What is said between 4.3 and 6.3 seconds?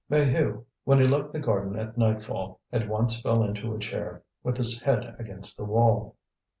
with his head against the wall.